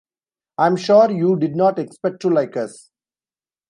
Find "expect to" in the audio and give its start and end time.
1.77-2.29